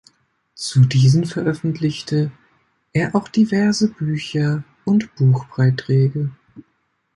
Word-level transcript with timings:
Zu 0.55 0.85
diesen 0.85 1.27
veröffentlichte 1.27 2.31
er 2.91 3.13
auch 3.15 3.27
diverse 3.27 3.87
Bücher 3.91 4.63
und 4.83 5.13
Buchbeiträge. 5.13 6.31